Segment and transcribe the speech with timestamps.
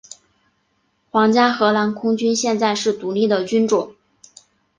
[1.11, 3.93] 皇家荷兰空军现在是独立的军种。